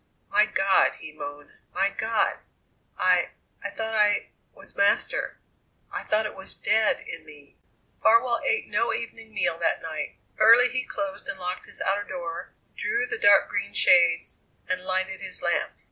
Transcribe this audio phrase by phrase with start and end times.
[0.31, 2.39] "My God!" he moaned; "my God!
[2.97, 3.29] I
[3.63, 5.37] I thought I was master.
[5.91, 7.55] I thought it was dead in me."
[8.01, 10.15] Farwell ate no evening meal that night.
[10.39, 15.21] Early he closed and locked his outer door, drew the dark green shades, and lighted
[15.21, 15.69] his lamp.